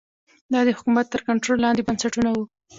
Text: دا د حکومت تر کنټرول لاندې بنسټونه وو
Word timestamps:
دا 0.53 0.59
د 0.67 0.69
حکومت 0.77 1.05
تر 1.13 1.21
کنټرول 1.27 1.57
لاندې 1.65 1.85
بنسټونه 1.87 2.29
وو 2.31 2.43